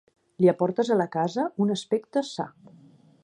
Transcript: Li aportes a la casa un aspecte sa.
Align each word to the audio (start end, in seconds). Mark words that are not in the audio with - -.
Li 0.43 0.47
aportes 0.53 0.89
a 0.95 0.97
la 1.01 1.07
casa 1.17 1.45
un 1.65 1.73
aspecte 1.75 2.27
sa. 2.31 2.47